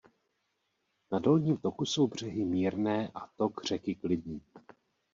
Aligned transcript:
Na 1.11 1.19
dolním 1.19 1.57
toku 1.57 1.85
jsou 1.85 2.07
břehy 2.07 2.45
mírné 2.45 3.11
a 3.15 3.27
tok 3.37 3.63
řeky 3.63 3.95
klidný. 3.95 4.41